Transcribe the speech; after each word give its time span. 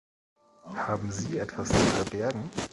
Haben 0.73 1.11
Sie 1.11 1.37
etwas 1.37 1.69
zu 1.69 1.75
verbergen? 1.75 2.49